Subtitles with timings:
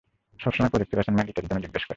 [0.43, 1.89] সবসময় প্রজেক্টের, অ্যাসাইনমেন্ট, ইত্যাদির জন্য জিজ্ঞাস করে।